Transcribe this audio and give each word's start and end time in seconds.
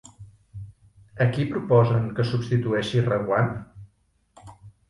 A 1.25 1.27
qui 1.35 1.45
proposen 1.51 2.09
que 2.21 2.27
substitueixi 2.31 3.07
Reguant? 3.11 3.55